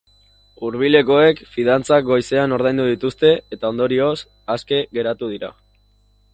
[0.67, 4.17] Hurbilekoek fidantzak goizean ordaindu dituzte, eta ondorioz,
[4.57, 5.55] aske geratu dira.